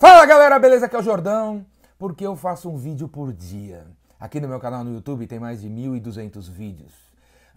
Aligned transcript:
Fala 0.00 0.24
galera, 0.24 0.58
beleza? 0.58 0.86
Aqui 0.86 0.96
é 0.96 0.98
o 0.98 1.02
Jordão, 1.02 1.66
porque 1.98 2.26
eu 2.26 2.34
faço 2.34 2.70
um 2.70 2.76
vídeo 2.78 3.06
por 3.06 3.34
dia. 3.34 3.86
Aqui 4.18 4.40
no 4.40 4.48
meu 4.48 4.58
canal 4.58 4.82
no 4.82 4.94
YouTube 4.94 5.26
tem 5.26 5.38
mais 5.38 5.60
de 5.60 5.68
1.200 5.68 6.48
vídeos. 6.48 6.94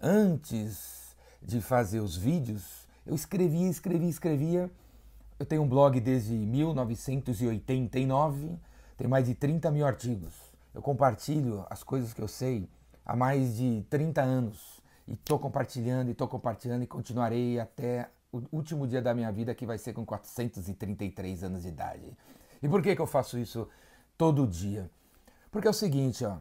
Antes 0.02 1.16
de 1.42 1.62
fazer 1.62 2.02
os 2.02 2.18
vídeos, 2.18 2.86
eu 3.06 3.16
escrevia, 3.16 3.70
escrevia, 3.70 4.10
escrevia. 4.10 4.70
Eu 5.40 5.46
tenho 5.46 5.62
um 5.62 5.68
blog 5.70 5.98
desde 6.02 6.34
1989, 6.34 8.60
tem 8.98 9.08
mais 9.08 9.26
de 9.26 9.36
30 9.36 9.72
mil 9.72 9.88
artigos. 9.88 10.34
Eu 10.76 10.82
compartilho 10.82 11.66
as 11.70 11.82
coisas 11.82 12.14
que 12.14 12.22
eu 12.22 12.28
sei 12.28 12.68
há 13.06 13.16
mais 13.16 13.56
de 13.56 13.86
30 13.90 14.22
anos. 14.22 14.82
E 15.08 15.14
estou 15.14 15.40
compartilhando, 15.40 16.10
e 16.10 16.12
estou 16.12 16.28
compartilhando, 16.28 16.84
e 16.84 16.88
continuarei 16.88 17.58
até 17.58 18.10
o 18.34 18.44
último 18.52 18.88
dia 18.88 19.02
da 19.02 19.14
minha 19.14 19.32
vida, 19.32 19.54
que 19.54 19.66
vai 19.66 19.78
ser 19.78 19.94
com 19.94 20.04
433 20.04 21.44
anos 21.44 21.62
de 21.62 21.68
idade. 21.68 22.18
E 22.62 22.68
por 22.68 22.82
que, 22.82 22.96
que 22.96 23.02
eu 23.02 23.06
faço 23.06 23.38
isso 23.38 23.70
todo 24.18 24.48
dia? 24.48 24.90
Porque 25.52 25.68
é 25.68 25.70
o 25.70 25.74
seguinte, 25.74 26.26
ó. 26.26 26.38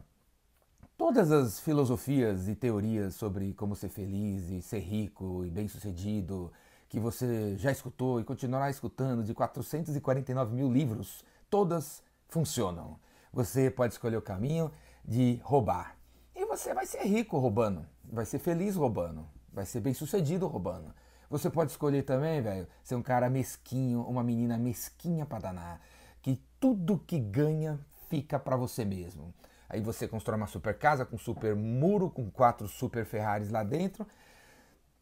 Todas 0.97 1.31
as 1.31 1.59
filosofias 1.59 2.47
e 2.47 2.55
teorias 2.55 3.15
sobre 3.15 3.53
como 3.53 3.75
ser 3.75 3.89
feliz 3.89 4.49
e 4.49 4.61
ser 4.61 4.79
rico 4.79 5.45
e 5.45 5.51
bem-sucedido, 5.51 6.51
que 6.89 6.99
você 6.99 7.55
já 7.57 7.71
escutou 7.71 8.19
e 8.19 8.23
continuará 8.23 8.69
escutando 8.69 9.23
de 9.23 9.33
449 9.33 10.55
mil 10.55 10.71
livros, 10.71 11.23
todas 11.49 12.01
funcionam. 12.27 12.99
Você 13.31 13.69
pode 13.69 13.93
escolher 13.93 14.17
o 14.17 14.21
caminho 14.21 14.71
de 15.03 15.39
roubar. 15.43 15.97
E 16.35 16.45
você 16.45 16.73
vai 16.73 16.85
ser 16.85 17.03
rico 17.03 17.37
roubando, 17.37 17.85
vai 18.03 18.25
ser 18.25 18.39
feliz 18.39 18.75
roubando, 18.75 19.27
vai 19.51 19.65
ser 19.65 19.79
bem-sucedido 19.79 20.47
roubando. 20.47 20.93
Você 21.33 21.49
pode 21.49 21.71
escolher 21.71 22.03
também, 22.03 22.43
velho, 22.43 22.67
ser 22.83 22.93
um 22.93 23.01
cara 23.01 23.27
mesquinho, 23.27 24.03
uma 24.03 24.23
menina 24.23 24.55
mesquinha 24.55 25.25
para 25.25 25.39
danar, 25.39 25.81
que 26.21 26.39
tudo 26.59 26.99
que 26.99 27.19
ganha 27.19 27.79
fica 28.07 28.37
para 28.37 28.55
você 28.55 28.85
mesmo. 28.85 29.33
Aí 29.67 29.81
você 29.81 30.07
constrói 30.07 30.37
uma 30.37 30.45
super 30.45 30.77
casa 30.77 31.03
com 31.03 31.17
super 31.17 31.55
muro, 31.55 32.07
com 32.11 32.29
quatro 32.29 32.67
super 32.67 33.03
Ferraris 33.03 33.49
lá 33.49 33.63
dentro, 33.63 34.05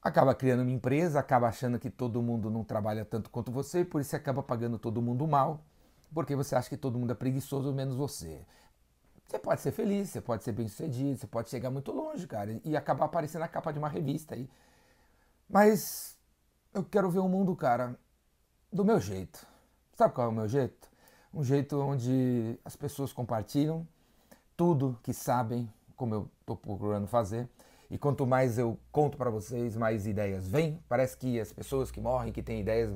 acaba 0.01 0.33
criando 0.33 0.61
uma 0.61 0.71
empresa, 0.71 1.19
acaba 1.19 1.49
achando 1.49 1.77
que 1.77 1.89
todo 1.89 2.21
mundo 2.21 2.49
não 2.49 2.63
trabalha 2.63 3.03
tanto 3.03 3.29
quanto 3.29 3.51
você, 3.51 3.83
por 3.83 3.99
isso 3.99 4.15
acaba 4.15 4.41
pagando 4.41 4.79
todo 4.79 5.01
mundo 5.01 5.27
mal, 5.27 5.59
porque 6.13 6.33
você 6.33 6.55
acha 6.55 6.69
que 6.69 6.77
todo 6.77 6.97
mundo 6.97 7.11
é 7.11 7.15
preguiçoso 7.15 7.73
menos 7.73 7.97
você. 7.97 8.45
Você 9.27 9.37
pode 9.37 9.59
ser 9.59 9.73
feliz, 9.73 10.11
você 10.11 10.21
pode 10.21 10.45
ser 10.45 10.53
bem 10.53 10.69
sucedido, 10.69 11.17
você 11.17 11.27
pode 11.27 11.49
chegar 11.49 11.69
muito 11.69 11.91
longe, 11.91 12.25
cara, 12.25 12.57
e 12.63 12.77
acabar 12.77 13.03
aparecendo 13.03 13.41
na 13.41 13.49
capa 13.49 13.73
de 13.73 13.79
uma 13.79 13.89
revista 13.89 14.35
aí. 14.35 14.49
Mas 15.49 16.20
eu 16.73 16.83
quero 16.83 17.09
ver 17.09 17.19
o 17.19 17.27
mundo, 17.27 17.55
cara, 17.55 17.97
do 18.71 18.85
meu 18.85 18.99
jeito. 18.99 19.45
Sabe 19.93 20.13
qual 20.13 20.27
é 20.27 20.29
o 20.29 20.33
meu 20.33 20.47
jeito? 20.47 20.89
Um 21.33 21.43
jeito 21.43 21.77
onde 21.79 22.57
as 22.63 22.75
pessoas 22.75 23.11
compartilham 23.11 23.87
tudo 24.55 24.97
que 25.03 25.13
sabem, 25.13 25.69
como 25.95 26.15
eu 26.15 26.29
estou 26.39 26.55
procurando 26.55 27.07
fazer. 27.07 27.47
E 27.89 27.97
quanto 27.97 28.25
mais 28.25 28.57
eu 28.57 28.77
conto 28.91 29.17
para 29.17 29.29
vocês, 29.29 29.75
mais 29.75 30.07
ideias 30.07 30.47
vêm. 30.47 30.79
Parece 30.87 31.17
que 31.17 31.39
as 31.39 31.51
pessoas 31.51 31.91
que 31.91 31.99
morrem, 31.99 32.31
que 32.31 32.41
têm 32.41 32.61
ideias, 32.61 32.89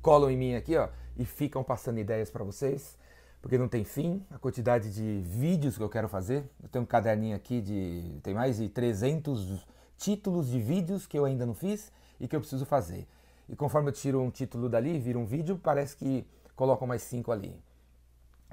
colam 0.00 0.30
em 0.30 0.36
mim 0.36 0.54
aqui, 0.54 0.76
ó, 0.76 0.88
e 1.16 1.24
ficam 1.24 1.64
passando 1.64 1.98
ideias 1.98 2.30
para 2.30 2.44
vocês, 2.44 2.96
porque 3.42 3.58
não 3.58 3.68
tem 3.68 3.82
fim 3.82 4.24
a 4.30 4.38
quantidade 4.38 4.92
de 4.92 5.20
vídeos 5.26 5.76
que 5.76 5.82
eu 5.82 5.88
quero 5.88 6.08
fazer. 6.08 6.48
Eu 6.62 6.68
tenho 6.68 6.84
um 6.84 6.86
caderninho 6.86 7.34
aqui 7.34 7.60
de 7.60 8.20
tem 8.22 8.34
mais 8.34 8.58
de 8.58 8.68
300 8.68 9.66
títulos 9.96 10.48
de 10.48 10.60
vídeos 10.60 11.06
que 11.08 11.18
eu 11.18 11.24
ainda 11.24 11.44
não 11.44 11.54
fiz 11.54 11.90
e 12.20 12.26
que 12.26 12.34
eu 12.36 12.40
preciso 12.40 12.64
fazer. 12.64 13.06
E 13.48 13.54
conforme 13.54 13.88
eu 13.88 13.92
tiro 13.92 14.20
um 14.20 14.30
título 14.30 14.68
dali, 14.68 14.98
vira 14.98 15.18
um 15.18 15.24
vídeo, 15.24 15.58
parece 15.62 15.96
que 15.96 16.26
colocam 16.54 16.86
mais 16.86 17.02
cinco 17.02 17.30
ali. 17.30 17.60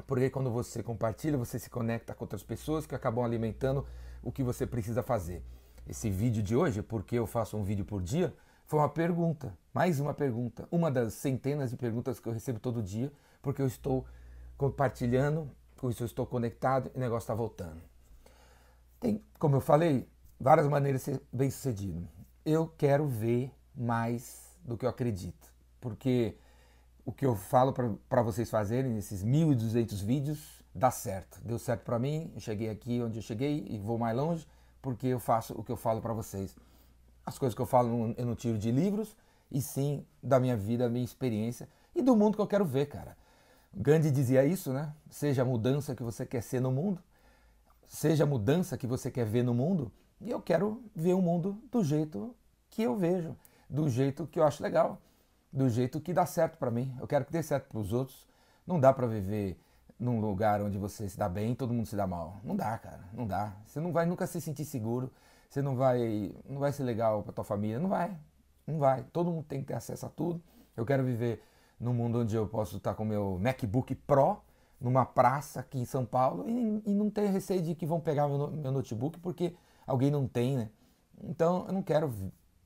Porque 0.07 0.29
quando 0.29 0.51
você 0.51 0.83
compartilha, 0.83 1.37
você 1.37 1.57
se 1.57 1.69
conecta 1.69 2.13
com 2.13 2.23
outras 2.23 2.43
pessoas 2.43 2.85
que 2.85 2.95
acabam 2.95 3.23
alimentando 3.23 3.85
o 4.21 4.31
que 4.31 4.43
você 4.43 4.65
precisa 4.65 5.01
fazer. 5.03 5.43
Esse 5.87 6.09
vídeo 6.09 6.41
de 6.41 6.55
hoje, 6.55 6.81
porque 6.81 7.15
eu 7.15 7.27
faço 7.27 7.57
um 7.57 7.63
vídeo 7.63 7.85
por 7.85 8.01
dia, 8.01 8.33
foi 8.65 8.79
uma 8.79 8.89
pergunta, 8.89 9.57
mais 9.73 9.99
uma 9.99 10.13
pergunta, 10.13 10.67
uma 10.71 10.89
das 10.89 11.13
centenas 11.13 11.69
de 11.69 11.77
perguntas 11.77 12.19
que 12.19 12.27
eu 12.27 12.33
recebo 12.33 12.59
todo 12.59 12.81
dia, 12.81 13.11
porque 13.41 13.61
eu 13.61 13.67
estou 13.67 14.05
compartilhando, 14.57 15.49
com 15.77 15.89
isso 15.89 16.03
eu 16.03 16.07
estou 16.07 16.25
conectado 16.25 16.89
e 16.93 16.97
o 16.97 16.99
negócio 16.99 17.25
está 17.25 17.35
voltando. 17.35 17.81
Tem, 18.99 19.21
como 19.37 19.57
eu 19.57 19.61
falei, 19.61 20.07
várias 20.39 20.67
maneiras 20.67 21.01
de 21.01 21.11
ser 21.11 21.21
bem 21.31 21.49
sucedido. 21.49 22.07
Eu 22.45 22.67
quero 22.77 23.07
ver 23.07 23.51
mais 23.75 24.57
do 24.63 24.77
que 24.77 24.85
eu 24.85 24.89
acredito. 24.89 25.51
Porque 25.79 26.35
o 27.05 27.11
que 27.11 27.25
eu 27.25 27.35
falo 27.35 27.73
para 28.07 28.21
vocês 28.21 28.49
fazerem 28.49 28.91
nesses 28.91 29.23
1.200 29.23 30.03
vídeos 30.03 30.63
dá 30.73 30.91
certo. 30.91 31.39
Deu 31.43 31.59
certo 31.59 31.83
para 31.83 31.99
mim, 31.99 32.31
eu 32.33 32.39
cheguei 32.39 32.69
aqui 32.69 33.01
onde 33.01 33.19
eu 33.19 33.23
cheguei 33.23 33.65
e 33.69 33.77
vou 33.77 33.97
mais 33.97 34.15
longe 34.15 34.47
porque 34.83 35.07
eu 35.07 35.19
faço 35.19 35.53
o 35.53 35.63
que 35.63 35.71
eu 35.71 35.77
falo 35.77 36.01
para 36.01 36.13
vocês. 36.13 36.55
As 37.25 37.39
coisas 37.39 37.55
que 37.55 37.61
eu 37.61 37.65
falo 37.65 38.13
eu 38.17 38.25
não 38.25 38.35
tiro 38.35 38.57
de 38.57 38.69
livros, 38.69 39.15
e 39.49 39.61
sim 39.61 40.05
da 40.21 40.39
minha 40.39 40.57
vida, 40.57 40.83
da 40.83 40.89
minha 40.89 41.05
experiência 41.05 41.69
e 41.95 42.01
do 42.01 42.15
mundo 42.15 42.35
que 42.35 42.41
eu 42.41 42.47
quero 42.47 42.65
ver, 42.65 42.87
cara. 42.87 43.15
Gandhi 43.73 44.11
dizia 44.11 44.43
isso, 44.43 44.73
né? 44.73 44.93
Seja 45.09 45.43
a 45.43 45.45
mudança 45.45 45.95
que 45.95 46.03
você 46.03 46.25
quer 46.25 46.41
ser 46.41 46.59
no 46.59 46.71
mundo, 46.71 47.01
seja 47.87 48.25
a 48.25 48.27
mudança 48.27 48.77
que 48.77 48.85
você 48.85 49.09
quer 49.09 49.25
ver 49.25 49.43
no 49.43 49.53
mundo, 49.53 49.89
e 50.23 50.31
eu 50.31 50.41
quero 50.41 50.81
ver 50.95 51.13
o 51.13 51.21
mundo 51.21 51.57
do 51.71 51.83
jeito 51.83 52.35
que 52.69 52.81
eu 52.81 52.95
vejo 52.95 53.35
do 53.73 53.89
jeito 53.89 54.27
que 54.27 54.39
eu 54.39 54.43
acho 54.43 54.61
legal, 54.61 55.01
do 55.51 55.67
jeito 55.67 55.99
que 55.99 56.13
dá 56.13 56.27
certo 56.27 56.59
para 56.59 56.69
mim. 56.69 56.95
Eu 57.01 57.07
quero 57.07 57.25
que 57.25 57.31
dê 57.31 57.41
certo 57.41 57.69
para 57.69 57.79
os 57.79 57.91
outros. 57.91 58.27
Não 58.67 58.79
dá 58.79 58.93
para 58.93 59.07
viver 59.07 59.59
num 59.99 60.19
lugar 60.19 60.61
onde 60.61 60.77
você 60.77 61.09
se 61.09 61.17
dá 61.17 61.27
bem 61.27 61.53
e 61.53 61.55
todo 61.55 61.73
mundo 61.73 61.87
se 61.87 61.95
dá 61.95 62.05
mal. 62.05 62.39
Não 62.43 62.55
dá, 62.55 62.77
cara, 62.77 63.03
não 63.11 63.25
dá. 63.25 63.51
Você 63.65 63.79
não 63.79 63.91
vai 63.91 64.05
nunca 64.05 64.27
se 64.27 64.39
sentir 64.39 64.63
seguro. 64.63 65.11
Você 65.49 65.59
não 65.59 65.75
vai, 65.75 66.35
não 66.47 66.59
vai 66.59 66.71
ser 66.71 66.83
legal 66.83 67.23
para 67.23 67.33
tua 67.33 67.43
família, 67.43 67.79
não 67.79 67.89
vai. 67.89 68.15
Não 68.67 68.77
vai. 68.77 69.03
Todo 69.11 69.31
mundo 69.31 69.45
tem 69.45 69.61
que 69.61 69.67
ter 69.67 69.73
acesso 69.73 70.05
a 70.05 70.09
tudo. 70.09 70.39
Eu 70.77 70.85
quero 70.85 71.03
viver 71.03 71.41
num 71.79 71.93
mundo 71.93 72.19
onde 72.19 72.35
eu 72.35 72.47
posso 72.47 72.77
estar 72.77 72.93
com 72.93 73.03
meu 73.03 73.39
MacBook 73.41 73.95
Pro 73.95 74.37
numa 74.79 75.03
praça 75.03 75.61
aqui 75.61 75.79
em 75.79 75.85
São 75.85 76.05
Paulo 76.05 76.47
e, 76.47 76.91
e 76.91 76.93
não 76.93 77.09
ter 77.09 77.27
receio 77.27 77.61
de 77.61 77.73
que 77.73 77.87
vão 77.87 77.99
pegar 77.99 78.27
meu, 78.27 78.51
meu 78.51 78.71
notebook 78.71 79.19
porque 79.19 79.55
alguém 79.85 80.11
não 80.11 80.27
tem, 80.27 80.57
né? 80.57 80.69
Então 81.21 81.65
eu 81.67 81.73
não 81.73 81.81
quero 81.81 82.13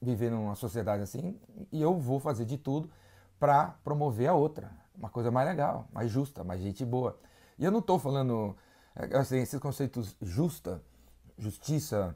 viver 0.02 0.30
numa 0.32 0.56
sociedade 0.56 1.04
assim 1.04 1.40
e 1.72 1.82
eu 1.82 1.98
vou 1.98 2.20
fazer 2.20 2.46
de 2.46 2.58
tudo 2.58 2.90
para 3.40 3.76
promover 3.84 4.28
a 4.28 4.34
outra, 4.34 4.72
uma 4.96 5.10
coisa 5.10 5.30
mais 5.30 5.48
legal, 5.48 5.88
mais 5.94 6.10
justa, 6.10 6.44
mais 6.44 6.62
gente 6.62 6.84
boa. 6.86 7.20
E 7.58 7.66
eu 7.66 7.72
não 7.72 7.80
estou 7.80 8.00
falando 8.00 8.56
é, 8.96 9.18
assim, 9.18 9.38
esses 9.38 9.60
conceitos 9.60 10.16
justa, 10.22 10.82
justiça, 11.38 12.16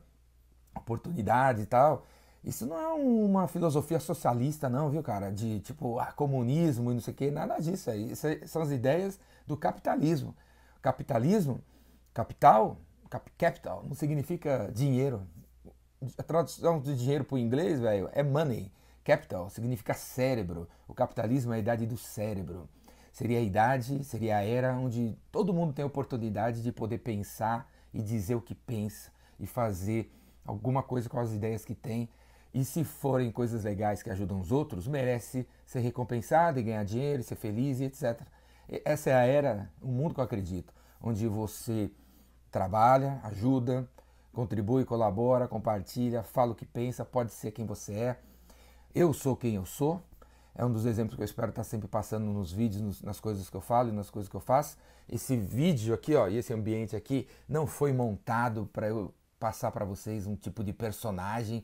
oportunidade 0.75 1.61
e 1.61 1.65
tal. 1.65 2.05
Isso 2.43 2.65
não 2.65 2.79
é 2.79 2.87
uma 2.87 3.47
filosofia 3.47 3.99
socialista, 3.99 4.67
não, 4.67 4.89
viu, 4.89 5.03
cara? 5.03 5.31
De 5.31 5.59
tipo, 5.59 5.99
ah, 5.99 6.11
comunismo 6.11 6.91
e 6.91 6.95
não 6.95 7.01
sei 7.01 7.13
o 7.13 7.17
que, 7.17 7.29
nada 7.29 7.59
disso 7.59 7.91
aí. 7.91 8.11
Isso 8.11 8.27
são 8.47 8.63
as 8.63 8.71
ideias 8.71 9.19
do 9.45 9.55
capitalismo. 9.55 10.35
Capitalismo, 10.81 11.61
capital, 12.13 12.77
capital, 13.37 13.83
não 13.87 13.95
significa 13.95 14.71
dinheiro, 14.73 15.27
a 16.17 16.23
tradução 16.23 16.79
de 16.79 16.95
dinheiro 16.95 17.23
para 17.23 17.35
o 17.35 17.39
inglês, 17.39 17.79
velho, 17.79 18.09
é 18.13 18.23
money. 18.23 18.71
Capital 19.03 19.49
significa 19.49 19.93
cérebro. 19.93 20.67
O 20.87 20.93
capitalismo 20.93 21.53
é 21.53 21.57
a 21.57 21.59
idade 21.59 21.85
do 21.85 21.97
cérebro. 21.97 22.69
Seria 23.11 23.39
a 23.39 23.41
idade, 23.41 24.03
seria 24.03 24.37
a 24.37 24.43
era 24.43 24.73
onde 24.73 25.17
todo 25.31 25.53
mundo 25.53 25.73
tem 25.73 25.83
a 25.83 25.87
oportunidade 25.87 26.63
de 26.63 26.71
poder 26.71 26.99
pensar 26.99 27.69
e 27.93 28.01
dizer 28.01 28.35
o 28.35 28.41
que 28.41 28.55
pensa 28.55 29.11
e 29.39 29.45
fazer 29.45 30.11
alguma 30.45 30.81
coisa 30.81 31.09
com 31.09 31.19
as 31.19 31.31
ideias 31.31 31.65
que 31.65 31.75
tem. 31.75 32.09
E 32.53 32.63
se 32.65 32.83
forem 32.83 33.31
coisas 33.31 33.63
legais 33.63 34.01
que 34.01 34.09
ajudam 34.09 34.39
os 34.39 34.51
outros, 34.51 34.87
merece 34.87 35.47
ser 35.65 35.79
recompensado 35.79 36.59
e 36.59 36.63
ganhar 36.63 36.83
dinheiro, 36.83 37.23
ser 37.23 37.35
feliz 37.35 37.79
e 37.79 37.85
etc. 37.85 38.21
Essa 38.85 39.09
é 39.09 39.13
a 39.13 39.25
era, 39.25 39.69
o 39.81 39.87
mundo 39.87 40.13
que 40.13 40.19
eu 40.19 40.23
acredito, 40.23 40.73
onde 41.01 41.27
você 41.27 41.91
trabalha, 42.51 43.19
ajuda, 43.23 43.87
contribui, 44.33 44.85
colabora, 44.85 45.47
compartilha, 45.47 46.21
fala 46.21 46.51
o 46.51 46.55
que 46.55 46.65
pensa, 46.65 47.05
pode 47.05 47.31
ser 47.31 47.51
quem 47.51 47.65
você 47.65 47.93
é. 47.93 48.19
Eu 48.93 49.13
sou 49.13 49.35
quem 49.35 49.55
eu 49.55 49.65
sou. 49.65 50.01
É 50.53 50.65
um 50.65 50.71
dos 50.71 50.85
exemplos 50.85 51.15
que 51.15 51.21
eu 51.21 51.25
espero 51.25 51.49
estar 51.49 51.63
sempre 51.63 51.87
passando 51.87 52.25
nos 52.25 52.51
vídeos, 52.51 52.81
nos, 52.81 53.01
nas 53.01 53.19
coisas 53.19 53.49
que 53.49 53.55
eu 53.55 53.61
falo 53.61 53.89
e 53.89 53.91
nas 53.93 54.09
coisas 54.09 54.29
que 54.29 54.35
eu 54.35 54.41
faço. 54.41 54.77
Esse 55.07 55.37
vídeo 55.37 55.93
aqui, 55.93 56.13
ó, 56.13 56.27
e 56.27 56.37
esse 56.37 56.53
ambiente 56.53 56.95
aqui 56.95 57.27
não 57.47 57.65
foi 57.65 57.93
montado 57.93 58.69
para 58.73 58.87
eu 58.87 59.13
passar 59.39 59.71
para 59.71 59.85
vocês 59.85 60.27
um 60.27 60.35
tipo 60.35 60.63
de 60.63 60.73
personagem 60.73 61.63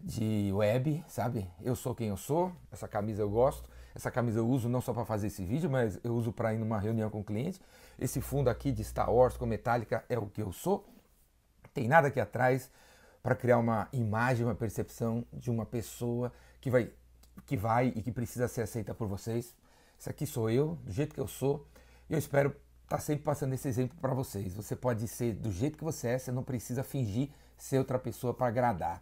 de 0.00 0.50
web, 0.52 1.04
sabe? 1.08 1.50
Eu 1.60 1.74
sou 1.74 1.94
quem 1.94 2.08
eu 2.08 2.16
sou. 2.16 2.52
Essa 2.70 2.86
camisa 2.86 3.22
eu 3.22 3.28
gosto. 3.28 3.68
Essa 3.98 4.10
camisa 4.10 4.38
eu 4.38 4.48
uso 4.48 4.66
não 4.66 4.80
só 4.80 4.94
para 4.94 5.04
fazer 5.04 5.26
esse 5.26 5.44
vídeo, 5.44 5.68
mas 5.68 6.00
eu 6.02 6.14
uso 6.14 6.32
para 6.32 6.54
ir 6.54 6.58
numa 6.58 6.78
reunião 6.78 7.10
com 7.10 7.20
o 7.20 7.24
cliente. 7.24 7.60
Esse 7.98 8.22
fundo 8.22 8.48
aqui 8.48 8.72
de 8.72 8.82
Star 8.82 9.12
Wars 9.12 9.36
com 9.36 9.44
Metallica 9.44 10.02
é 10.08 10.18
o 10.18 10.26
que 10.26 10.40
eu 10.40 10.52
sou 10.52 10.86
tem 11.78 11.86
nada 11.86 12.08
aqui 12.08 12.18
atrás 12.18 12.68
para 13.22 13.36
criar 13.36 13.58
uma 13.58 13.88
imagem, 13.92 14.44
uma 14.44 14.54
percepção 14.54 15.24
de 15.32 15.48
uma 15.48 15.64
pessoa 15.64 16.32
que 16.60 16.68
vai, 16.68 16.90
que 17.46 17.56
vai 17.56 17.92
e 17.94 18.02
que 18.02 18.10
precisa 18.10 18.48
ser 18.48 18.62
aceita 18.62 18.92
por 18.92 19.06
vocês. 19.06 19.54
Isso 19.96 20.10
aqui 20.10 20.26
sou 20.26 20.50
eu, 20.50 20.76
do 20.84 20.90
jeito 20.90 21.14
que 21.14 21.20
eu 21.20 21.28
sou, 21.28 21.66
E 22.10 22.14
eu 22.14 22.18
espero 22.18 22.48
estar 22.48 22.96
tá 22.96 22.98
sempre 22.98 23.22
passando 23.22 23.52
esse 23.52 23.68
exemplo 23.68 23.96
para 24.00 24.12
vocês. 24.12 24.54
Você 24.54 24.74
pode 24.74 25.06
ser 25.06 25.34
do 25.34 25.52
jeito 25.52 25.78
que 25.78 25.84
você 25.84 26.08
é, 26.08 26.18
você 26.18 26.32
não 26.32 26.42
precisa 26.42 26.82
fingir 26.82 27.30
ser 27.56 27.78
outra 27.78 27.98
pessoa 27.98 28.34
para 28.34 28.48
agradar. 28.48 29.00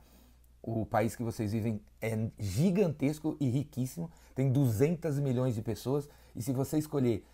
O 0.66 0.84
país 0.84 1.14
que 1.14 1.22
vocês 1.22 1.52
vivem 1.52 1.80
é 2.02 2.28
gigantesco 2.40 3.36
e 3.38 3.48
riquíssimo, 3.48 4.10
tem 4.34 4.50
200 4.50 5.20
milhões 5.20 5.54
de 5.54 5.62
pessoas, 5.62 6.10
e 6.34 6.42
se 6.42 6.52
você 6.52 6.76
escolher 6.76 7.24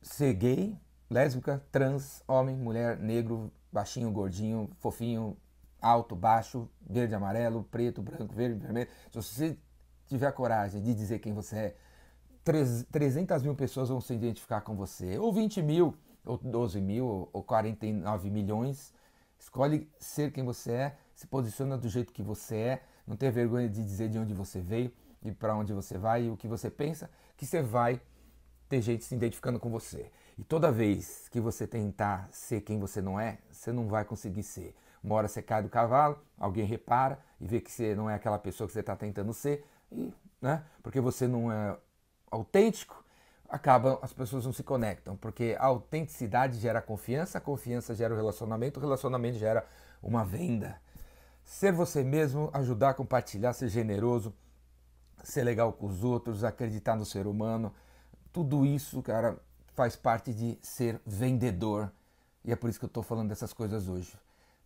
ser 0.00 0.32
gay, 0.32 0.74
lésbica, 1.10 1.62
trans, 1.70 2.22
homem, 2.26 2.56
mulher, 2.56 2.98
negro, 2.98 3.52
baixinho, 3.70 4.10
gordinho, 4.10 4.70
fofinho, 4.78 5.36
alto, 5.82 6.16
baixo, 6.16 6.66
verde, 6.80 7.14
amarelo, 7.14 7.62
preto, 7.62 8.00
branco, 8.00 8.34
verde, 8.34 8.58
vermelho, 8.58 8.88
se 9.12 9.22
você 9.22 9.58
tiver 10.06 10.26
a 10.26 10.32
coragem 10.32 10.80
de 10.80 10.94
dizer 10.94 11.18
quem 11.18 11.34
você 11.34 11.56
é, 11.56 11.76
300 12.90 13.42
mil 13.42 13.54
pessoas 13.54 13.90
vão 13.90 14.00
se 14.00 14.14
identificar 14.14 14.62
com 14.62 14.74
você, 14.74 15.18
ou 15.18 15.30
20 15.30 15.60
mil, 15.60 15.94
ou 16.24 16.38
12 16.38 16.80
mil, 16.80 17.28
ou 17.30 17.42
49 17.42 18.30
milhões. 18.30 18.94
Escolhe 19.38 19.90
ser 19.98 20.32
quem 20.32 20.42
você 20.42 20.72
é, 20.72 20.96
se 21.16 21.26
posiciona 21.26 21.78
do 21.78 21.88
jeito 21.88 22.12
que 22.12 22.22
você 22.22 22.56
é, 22.56 22.82
não 23.06 23.16
tenha 23.16 23.32
vergonha 23.32 23.68
de 23.68 23.82
dizer 23.82 24.10
de 24.10 24.18
onde 24.18 24.34
você 24.34 24.60
veio 24.60 24.92
e 25.22 25.32
para 25.32 25.56
onde 25.56 25.72
você 25.72 25.96
vai 25.96 26.24
e 26.24 26.30
o 26.30 26.36
que 26.36 26.46
você 26.46 26.70
pensa, 26.70 27.10
que 27.36 27.46
você 27.46 27.62
vai 27.62 28.00
ter 28.68 28.82
gente 28.82 29.02
se 29.02 29.14
identificando 29.14 29.58
com 29.58 29.70
você. 29.70 30.12
E 30.36 30.44
toda 30.44 30.70
vez 30.70 31.26
que 31.30 31.40
você 31.40 31.66
tentar 31.66 32.28
ser 32.30 32.60
quem 32.60 32.78
você 32.78 33.00
não 33.00 33.18
é, 33.18 33.38
você 33.50 33.72
não 33.72 33.88
vai 33.88 34.04
conseguir 34.04 34.42
ser. 34.42 34.76
Uma 35.02 35.14
hora 35.14 35.26
você 35.26 35.40
cai 35.40 35.62
do 35.62 35.70
cavalo, 35.70 36.18
alguém 36.38 36.66
repara 36.66 37.18
e 37.40 37.46
vê 37.46 37.60
que 37.60 37.72
você 37.72 37.94
não 37.94 38.10
é 38.10 38.14
aquela 38.14 38.38
pessoa 38.38 38.66
que 38.66 38.74
você 38.74 38.80
está 38.80 38.94
tentando 38.94 39.32
ser, 39.32 39.64
e, 39.90 40.12
né? 40.40 40.62
porque 40.82 41.00
você 41.00 41.26
não 41.26 41.50
é 41.50 41.78
autêntico, 42.30 43.02
acaba 43.48 43.98
as 44.02 44.12
pessoas 44.12 44.44
não 44.44 44.52
se 44.52 44.62
conectam, 44.62 45.16
porque 45.16 45.56
a 45.58 45.64
autenticidade 45.64 46.58
gera 46.58 46.82
confiança, 46.82 47.38
a 47.38 47.40
confiança 47.40 47.94
gera 47.94 48.12
o 48.12 48.16
relacionamento, 48.16 48.78
o 48.78 48.82
relacionamento 48.82 49.38
gera 49.38 49.64
uma 50.02 50.22
venda. 50.22 50.78
Ser 51.46 51.72
você 51.72 52.02
mesmo, 52.02 52.50
ajudar 52.52 52.94
compartilhar, 52.94 53.52
ser 53.52 53.68
generoso, 53.68 54.34
ser 55.22 55.44
legal 55.44 55.72
com 55.72 55.86
os 55.86 56.02
outros, 56.02 56.42
acreditar 56.42 56.96
no 56.96 57.06
ser 57.06 57.26
humano, 57.26 57.72
tudo 58.32 58.66
isso, 58.66 59.00
cara, 59.00 59.38
faz 59.72 59.94
parte 59.94 60.34
de 60.34 60.58
ser 60.60 61.00
vendedor. 61.06 61.90
E 62.44 62.52
é 62.52 62.56
por 62.56 62.68
isso 62.68 62.80
que 62.80 62.84
eu 62.84 62.88
estou 62.88 63.02
falando 63.02 63.28
dessas 63.28 63.52
coisas 63.52 63.88
hoje. 63.88 64.12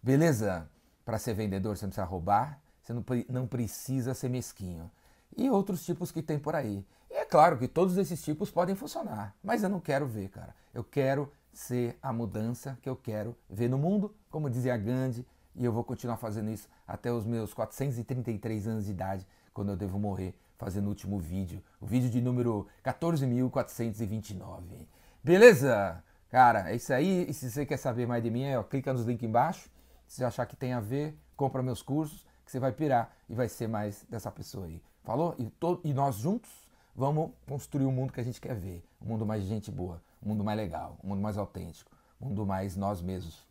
Beleza? 0.02 0.68
Para 1.04 1.18
ser 1.18 1.34
vendedor 1.34 1.76
você 1.76 1.84
não 1.84 1.90
precisa 1.90 2.06
roubar, 2.06 2.58
você 2.82 2.92
não, 2.94 3.04
não 3.28 3.46
precisa 3.46 4.14
ser 4.14 4.30
mesquinho. 4.30 4.90
E 5.36 5.50
outros 5.50 5.84
tipos 5.84 6.10
que 6.10 6.22
tem 6.22 6.38
por 6.38 6.56
aí. 6.56 6.84
E 7.10 7.14
é 7.14 7.26
claro 7.26 7.58
que 7.58 7.68
todos 7.68 7.98
esses 7.98 8.22
tipos 8.22 8.50
podem 8.50 8.74
funcionar, 8.74 9.36
mas 9.44 9.62
eu 9.62 9.68
não 9.68 9.80
quero 9.80 10.06
ver, 10.06 10.30
cara. 10.30 10.54
Eu 10.72 10.82
quero 10.82 11.30
ser 11.52 11.98
a 12.02 12.12
mudança 12.12 12.78
que 12.80 12.88
eu 12.88 12.96
quero 12.96 13.36
ver 13.48 13.68
no 13.68 13.76
mundo, 13.76 14.14
como 14.30 14.48
dizia 14.48 14.76
Gandhi, 14.76 15.26
e 15.54 15.64
eu 15.64 15.72
vou 15.72 15.84
continuar 15.84 16.16
fazendo 16.16 16.50
isso 16.50 16.68
até 16.86 17.12
os 17.12 17.24
meus 17.24 17.54
433 17.54 18.66
anos 18.66 18.84
de 18.84 18.90
idade, 18.90 19.26
quando 19.52 19.70
eu 19.70 19.76
devo 19.76 19.98
morrer, 19.98 20.34
fazendo 20.56 20.86
o 20.86 20.90
último 20.90 21.18
vídeo, 21.18 21.62
o 21.80 21.86
vídeo 21.86 22.10
de 22.10 22.20
número 22.20 22.66
14.429. 22.84 24.86
Beleza? 25.22 26.02
Cara, 26.30 26.70
é 26.70 26.76
isso 26.76 26.92
aí. 26.92 27.26
E 27.28 27.34
se 27.34 27.50
você 27.50 27.66
quer 27.66 27.76
saber 27.76 28.06
mais 28.06 28.22
de 28.22 28.30
mim, 28.30 28.44
é, 28.44 28.58
ó, 28.58 28.62
clica 28.62 28.92
nos 28.92 29.04
links 29.04 29.28
embaixo. 29.28 29.68
Se 30.06 30.18
você 30.18 30.24
achar 30.24 30.46
que 30.46 30.56
tem 30.56 30.72
a 30.72 30.80
ver, 30.80 31.18
compra 31.36 31.62
meus 31.62 31.82
cursos, 31.82 32.24
que 32.44 32.50
você 32.50 32.60
vai 32.60 32.72
pirar 32.72 33.14
e 33.28 33.34
vai 33.34 33.48
ser 33.48 33.68
mais 33.68 34.04
dessa 34.08 34.30
pessoa 34.30 34.66
aí. 34.66 34.82
Falou? 35.02 35.34
E, 35.38 35.50
to, 35.50 35.80
e 35.82 35.92
nós 35.92 36.16
juntos 36.16 36.50
vamos 36.94 37.32
construir 37.48 37.84
o 37.84 37.92
mundo 37.92 38.12
que 38.12 38.20
a 38.20 38.24
gente 38.24 38.40
quer 38.40 38.54
ver. 38.54 38.84
Um 39.00 39.06
mundo 39.06 39.26
mais 39.26 39.42
de 39.42 39.48
gente 39.48 39.70
boa, 39.70 40.02
um 40.22 40.28
mundo 40.28 40.44
mais 40.44 40.58
legal, 40.58 40.98
um 41.02 41.08
mundo 41.08 41.20
mais 41.20 41.38
autêntico, 41.38 41.90
um 42.20 42.26
mundo 42.26 42.46
mais 42.46 42.76
nós 42.76 43.00
mesmos. 43.00 43.49